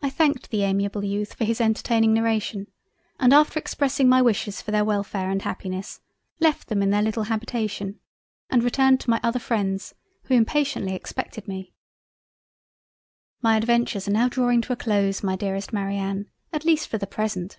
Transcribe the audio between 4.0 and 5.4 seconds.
my wishes for their Welfare